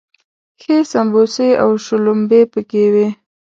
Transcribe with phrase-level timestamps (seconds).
[0.61, 3.07] ښې سمبوسې او شلومبې پکې وي.